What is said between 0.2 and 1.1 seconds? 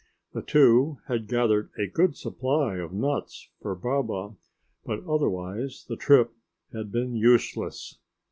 The two